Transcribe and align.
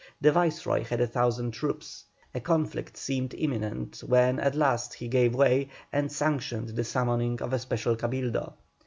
The 0.19 0.31
Viceroy 0.31 0.83
had 0.83 0.99
a 0.99 1.05
thousand 1.05 1.51
troops. 1.51 2.05
A 2.33 2.39
conflict 2.39 2.97
seemed 2.97 3.35
imminent, 3.35 3.97
when 3.99 4.39
at 4.39 4.55
last 4.55 4.95
he 4.95 5.07
gave 5.07 5.35
way, 5.35 5.69
and 5.93 6.11
sanctioned 6.11 6.69
the 6.69 6.83
summoning 6.83 7.39
of 7.39 7.53
a 7.53 7.59
special 7.59 7.95
Cabildo. 7.95 8.55